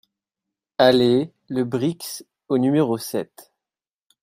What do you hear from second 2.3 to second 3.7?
au numéro sept